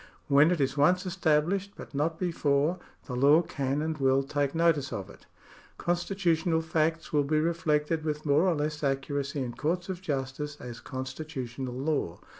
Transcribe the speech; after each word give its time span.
When 0.27 0.49
it 0.49 0.59
is 0.59 0.75
once 0.77 1.05
established, 1.05 1.73
but 1.75 1.93
not 1.93 2.17
before, 2.17 2.79
the 3.05 3.15
law 3.15 3.43
can 3.43 3.83
and 3.83 3.95
will 3.99 4.23
take 4.23 4.55
notice 4.55 4.91
of 4.91 5.11
it. 5.11 5.27
Constitutional 5.77 6.61
facts 6.61 7.13
will 7.13 7.23
be 7.23 7.39
reflected 7.39 8.03
with 8.03 8.25
more 8.25 8.47
or 8.47 8.55
less 8.55 8.83
accuracy 8.83 9.43
in 9.43 9.53
courts 9.53 9.89
of 9.89 10.01
justice 10.01 10.57
as 10.59 10.79
constitutional 10.79 11.75
law. 11.75 12.19